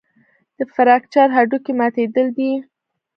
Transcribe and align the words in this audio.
د 0.57 0.59
فراکچر 0.73 1.27
هډوکی 1.35 1.73
ماتېدل 1.79 2.27
دي. 2.37 2.51